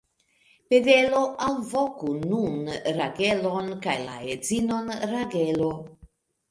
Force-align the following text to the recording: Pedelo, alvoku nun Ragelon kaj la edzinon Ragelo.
Pedelo, 0.73 1.19
alvoku 1.49 2.15
nun 2.31 2.73
Ragelon 2.99 3.73
kaj 3.87 3.97
la 4.09 4.21
edzinon 4.39 4.93
Ragelo. 5.17 5.75